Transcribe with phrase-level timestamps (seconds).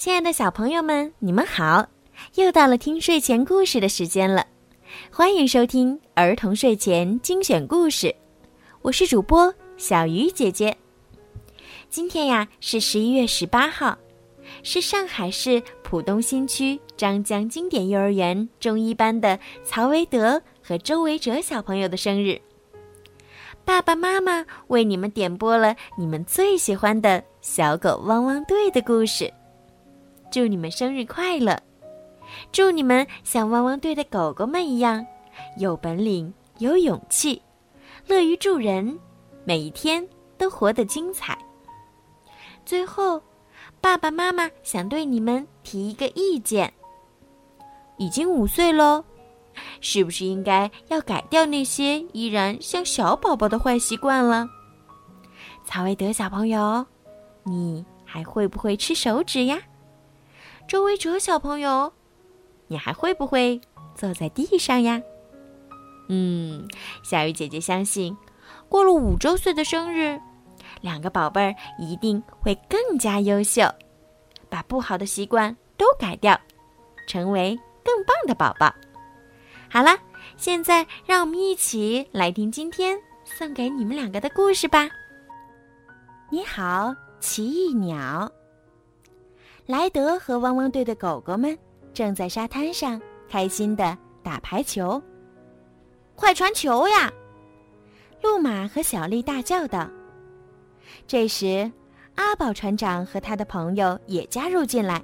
[0.00, 1.86] 亲爱的小朋友们，你们好！
[2.36, 4.46] 又到了听睡前故事的时间了，
[5.12, 8.16] 欢迎收听儿童睡前精选故事。
[8.80, 10.74] 我是主播小鱼姐姐。
[11.90, 13.98] 今天呀是十一月十八号，
[14.62, 22.40] 是上海市浦东新区张江经典幼儿园中一班的曹维德和周维哲小朋友的生日。
[23.66, 29.30] 爸爸妈妈为你们点播了你们最喜欢的小狗汪汪队的故事，
[30.30, 31.60] 祝你们生日快乐！
[32.52, 35.04] 祝你们像汪汪队的狗狗们一样，
[35.58, 37.42] 有本领、有勇气，
[38.06, 38.98] 乐于助人，
[39.44, 40.06] 每一天
[40.38, 41.36] 都活得精彩。
[42.64, 43.20] 最后，
[43.80, 46.72] 爸爸妈妈想对你们提一个意见：
[47.96, 49.04] 已经五岁喽。
[49.80, 54.48] 是不是应该要改掉那些依然像小宝宝的坏习惯了？
[55.64, 56.86] 曹维德小朋友，
[57.42, 59.58] 你还会不会吃手指呀？
[60.70, 61.92] 周维哲小朋友，
[62.68, 63.60] 你还会不会
[63.96, 65.02] 坐在地上呀？
[66.06, 66.68] 嗯，
[67.02, 68.16] 小鱼姐姐相信，
[68.68, 70.16] 过了五周岁的生日，
[70.80, 73.62] 两个宝贝儿一定会更加优秀，
[74.48, 76.40] 把不好的习惯都改掉，
[77.08, 78.72] 成为更棒的宝宝。
[79.68, 79.98] 好了，
[80.36, 84.88] 现在让我们一起来听今天送给你们两个的故事吧。
[86.30, 88.30] 你好，奇异鸟。
[89.66, 91.56] 莱德和汪汪队的狗狗们
[91.94, 95.00] 正在沙滩上开心的打排球。
[96.16, 97.12] 快传球呀！
[98.22, 99.88] 路马和小丽大叫道。
[101.06, 101.70] 这时，
[102.16, 105.02] 阿宝船长和他的朋友也加入进来。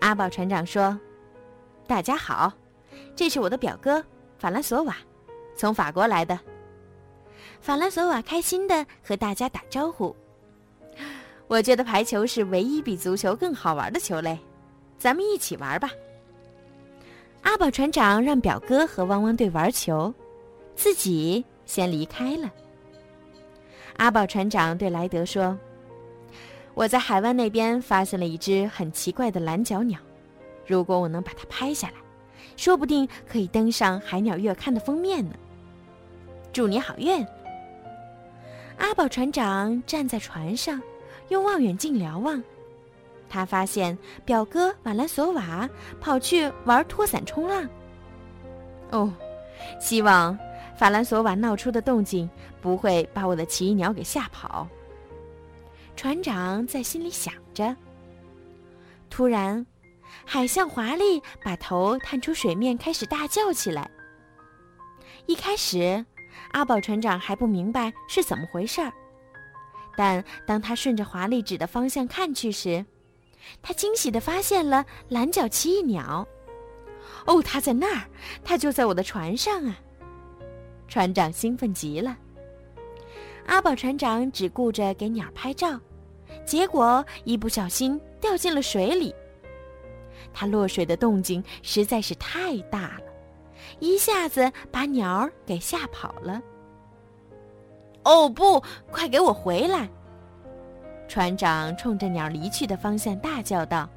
[0.00, 0.98] 阿宝船长说
[1.86, 2.52] ：“大家好。”
[3.14, 4.02] 这是我的表哥
[4.38, 4.96] 法兰索瓦，
[5.54, 6.38] 从法国来的。
[7.60, 10.14] 法兰索瓦开心的和大家打招呼。
[11.50, 14.38] 我觉得排球是唯一比足球更好玩的球类，
[14.96, 15.90] 咱们一起玩吧。
[17.42, 20.14] 阿宝船长让表哥和汪汪队玩球，
[20.76, 22.48] 自己先离开了。
[23.96, 25.58] 阿宝船长对莱德说
[26.72, 29.98] ：“我在海湾那边发现了一只很奇怪的蓝脚鸟，
[30.64, 31.94] 如果我能把它拍下来。”
[32.56, 35.34] 说不定可以登上《海鸟月刊》的封面呢。
[36.52, 37.26] 祝你好运！
[38.78, 40.80] 阿宝船长站在船上，
[41.30, 42.40] 用望远镜瞭望，
[43.28, 45.68] 他发现表哥瓦兰索瓦
[46.00, 47.66] 跑去玩拖伞冲浪。
[48.90, 49.10] 哦，
[49.80, 50.38] 希望
[50.76, 52.28] 法兰索瓦闹出的动静
[52.60, 54.68] 不会把我的奇异鸟给吓跑。
[55.96, 57.74] 船长在心里想着。
[59.08, 59.66] 突然。
[60.24, 63.88] 海象华丽把头探出水面，开始大叫起来。
[65.26, 66.04] 一开始，
[66.50, 68.92] 阿宝船长还不明白是怎么回事儿，
[69.96, 72.84] 但当他顺着华丽指的方向看去时，
[73.62, 76.26] 他惊喜地发现了蓝脚奇异鸟。
[77.26, 78.06] 哦，它在那儿，
[78.42, 79.76] 它就在我的船上啊！
[80.88, 82.16] 船长兴奋极了。
[83.46, 85.78] 阿宝船长只顾着给鸟拍照，
[86.46, 89.14] 结果一不小心掉进了水里。
[90.32, 93.04] 它落水的动静实在是太大了，
[93.80, 96.40] 一下子把鸟儿给吓跑了。
[98.04, 99.88] 哦不，快给我回来！
[101.08, 103.88] 船长冲着鸟离去的方向大叫道。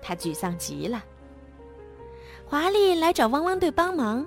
[0.00, 1.02] 他沮丧极了。
[2.46, 4.24] 华丽来找汪汪队帮忙，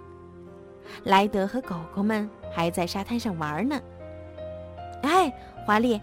[1.04, 3.82] 莱德和狗狗们还在沙滩上玩呢。
[5.02, 5.34] 哎，
[5.66, 6.00] 华丽，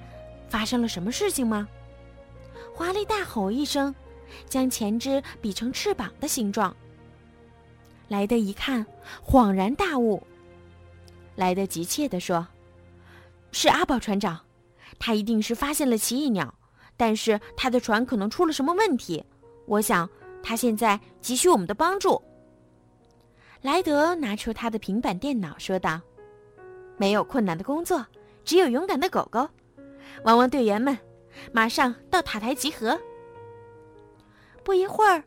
[0.48, 1.68] 发生了什么事情吗？
[2.74, 3.94] 华丽大吼一声。
[4.46, 6.76] 将前肢比成翅膀的形状。
[8.08, 8.84] 莱德一看，
[9.26, 10.22] 恍然大悟。
[11.38, 12.44] 莱德急切地说
[13.52, 14.40] ：“是阿宝船长，
[14.98, 16.52] 他一定是发现了奇异鸟，
[16.96, 19.24] 但是他的船可能出了什么问题。
[19.64, 20.10] 我想
[20.42, 22.20] 他现在急需我们的帮助。”
[23.62, 26.00] 莱德拿出他的平板电脑说道
[26.98, 28.04] ：“没有困难的工作，
[28.44, 29.48] 只有勇敢的狗狗。
[30.24, 30.98] 汪汪队员们，
[31.52, 33.00] 马上到塔台集合。”
[34.64, 35.22] 不一会儿，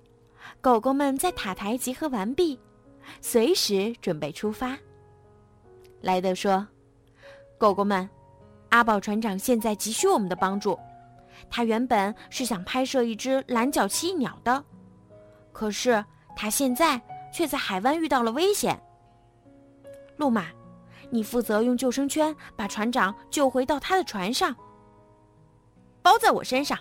[0.59, 2.59] 狗狗们在塔台集合完毕，
[3.21, 4.77] 随时准备出发。
[6.01, 6.67] 莱德说
[7.57, 8.09] ：“狗狗们，
[8.69, 10.77] 阿宝船长现在急需我们的帮助。
[11.49, 14.63] 他原本是想拍摄一只蓝脚奇异鸟的，
[15.51, 16.03] 可是
[16.35, 16.99] 他现在
[17.31, 18.81] 却在海湾遇到了危险。
[20.17, 20.47] 路马，
[21.09, 24.55] 你负责用救生圈把船长救回到他的船上。
[26.01, 26.77] 包在我身上。”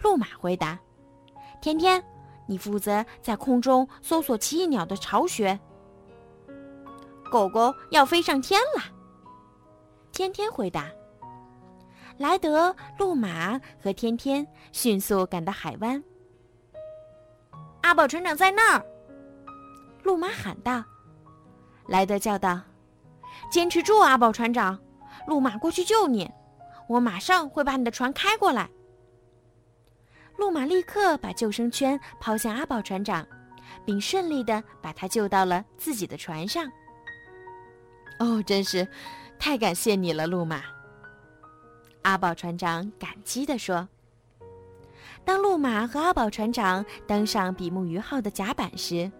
[0.00, 0.78] 路马回答。
[1.60, 2.02] 天天，
[2.46, 5.58] 你负责在空中搜索奇异鸟的巢穴。
[7.30, 8.82] 狗狗要飞上天了。
[10.12, 10.88] 天天回答。
[12.18, 16.02] 莱德、路马和天天迅速赶到海湾。
[17.82, 18.86] 阿宝船长在那儿，
[20.02, 20.82] 路马喊道。
[21.86, 22.60] 莱德叫道
[23.52, 24.78] ：“坚持住，阿宝船长！
[25.26, 26.30] 路马过去救你，
[26.88, 28.68] 我马上会把你的船开过来。”
[30.36, 33.26] 路马立刻把救生圈抛向阿宝船长，
[33.84, 36.66] 并顺利的把他救到了自己的船上。
[38.18, 38.86] 哦，真是
[39.38, 40.62] 太感谢你了，路马！
[42.02, 43.88] 阿宝船长感激地说。
[45.24, 49.10] 当路马和阿宝船长登上比目鱼号的甲板时，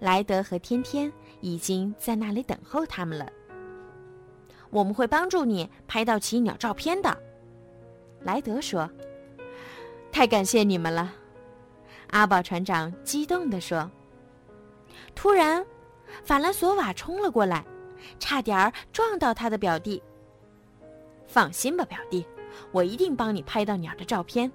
[0.00, 3.30] 莱德和天天已经在那里等候他们了。
[4.70, 7.16] 我们会帮助你拍到奇鸟照片的，
[8.22, 8.90] 莱德说。
[10.12, 11.12] 太感谢你们了，
[12.08, 13.88] 阿宝船长激动地说。
[15.14, 15.64] 突然，
[16.24, 17.64] 法兰索瓦冲了过来，
[18.18, 20.02] 差点儿撞到他的表弟。
[21.26, 22.26] 放心吧，表弟，
[22.72, 24.50] 我一定帮你拍到鸟的照片。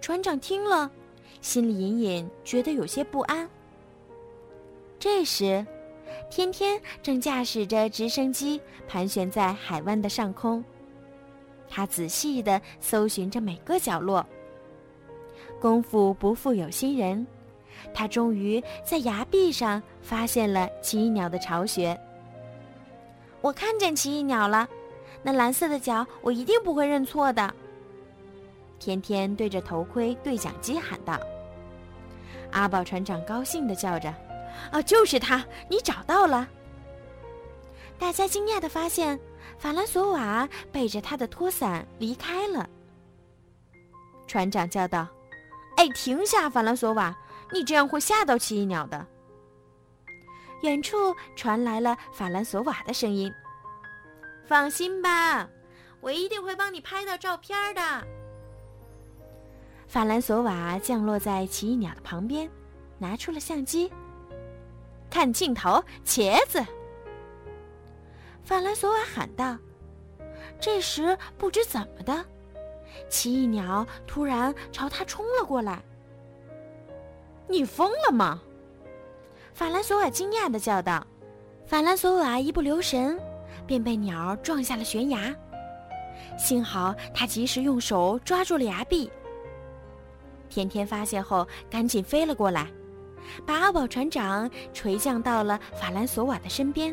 [0.00, 0.90] 船长听了，
[1.40, 3.48] 心里隐隐觉得有些不安。
[4.98, 5.64] 这时，
[6.30, 10.64] 天天正驾驶着直升机盘旋在海湾的上空。
[11.68, 14.26] 他仔细地搜寻着每个角落。
[15.60, 17.26] 功夫不负有心人，
[17.92, 21.98] 他终于在崖壁上发现了奇异鸟的巢穴。
[23.40, 24.68] 我看见奇异鸟了，
[25.22, 27.54] 那蓝色的脚我一定不会认错的。
[28.78, 31.18] 天天对着头盔对讲机喊道
[32.52, 34.12] ：“阿宝船长高兴地叫着，
[34.70, 35.44] 啊，就是他！
[35.68, 36.48] 你找到了！”
[37.98, 39.18] 大家惊讶地发现。
[39.58, 42.66] 法兰索瓦背着他的拖伞离开了。
[44.26, 45.06] 船长叫道
[45.76, 47.14] ：“哎，停下，法兰索瓦！
[47.52, 49.06] 你这样会吓到奇异鸟的。”
[50.62, 53.32] 远处传来了法兰索瓦的声音
[54.46, 55.48] ：“放心吧，
[56.00, 57.80] 我一定会帮你拍到照片的。”
[59.88, 62.48] 法兰索瓦降落在奇异鸟的旁边，
[62.98, 63.90] 拿出了相机，
[65.10, 66.64] 看镜头，茄子。
[68.44, 69.56] 法兰索瓦喊道
[70.60, 72.24] ：“这时，不知怎么的，
[73.08, 75.82] 奇异鸟突然朝他冲了过来。
[77.48, 78.40] 你疯了吗？”
[79.54, 81.06] 法兰索瓦惊讶的叫道。
[81.66, 83.18] 法兰索瓦一不留神，
[83.66, 85.34] 便被鸟撞下了悬崖。
[86.36, 89.10] 幸好他及时用手抓住了崖壁。
[90.48, 92.66] 天天发现后，赶紧飞了过来，
[93.46, 96.92] 把阿宝船长垂降到了法兰索瓦的身边。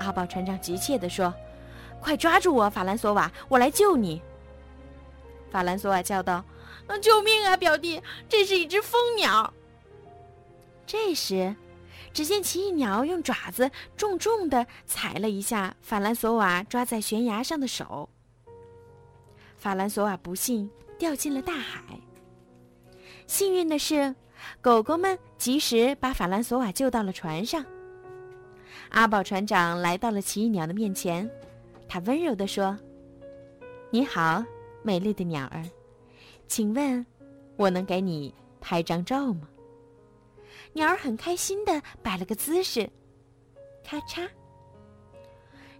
[0.00, 1.32] 阿宝船长急切地说
[1.98, 4.20] ：“快抓住我，法兰索瓦，我来救你！”
[5.50, 6.44] 法兰索瓦叫道
[7.00, 8.00] ：“救命啊，表弟！
[8.28, 9.52] 这是一只蜂鸟。”
[10.86, 11.54] 这时，
[12.12, 18.08] 只见奇异鸟用爪子重重地踩了一下法兰索瓦抓在悬崖上的手，
[19.56, 21.82] 法兰索瓦不幸掉进了大海。
[23.26, 24.14] 幸运的是，
[24.60, 27.64] 狗狗们及时把法兰索瓦救到了船上。
[28.90, 31.28] 阿宝船长来到了奇异鸟的面前，
[31.88, 32.78] 他温柔地说
[33.90, 34.44] ：“你好，
[34.82, 35.64] 美丽的鸟儿，
[36.48, 37.04] 请问，
[37.56, 39.48] 我能给你拍张照吗？”
[40.72, 42.88] 鸟儿很开心地摆了个姿势，
[43.84, 44.28] 咔嚓。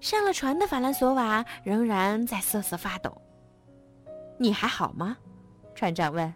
[0.01, 3.17] 上了船的法兰索瓦仍然在瑟瑟发抖。
[4.39, 5.17] “你还好吗？”
[5.75, 6.33] 船长问。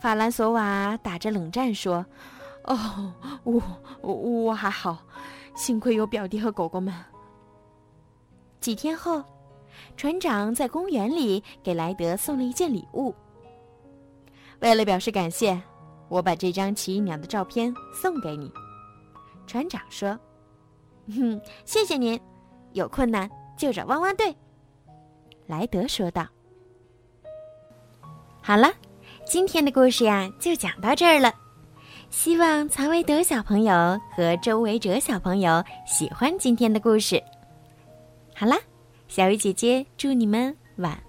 [0.00, 2.04] 法兰索瓦打着冷战说。
[2.64, 3.14] 哦，
[3.44, 3.62] 我
[4.02, 4.98] 我我还好，
[5.54, 6.92] 幸亏有表弟和狗狗们。
[8.60, 9.24] 几天后，
[9.96, 13.14] 船长在公园里给莱德送了一件礼物。
[14.60, 15.60] 为了表示感谢，
[16.08, 18.50] 我把这张奇异鸟的照片送给你。
[19.46, 20.18] 船长说
[21.14, 22.20] ：“哼， 谢谢您。
[22.72, 24.34] 有困难就找汪汪队。”
[25.46, 26.26] 莱德说道。
[28.42, 28.70] 好了，
[29.26, 31.32] 今天的故事呀，就讲到这儿了。
[32.10, 37.22] 希望曹维德小朋友和周维哲小朋友喜欢今天的故事。
[38.34, 38.56] 好啦，
[39.08, 41.07] 小鱼姐姐祝你们晚安。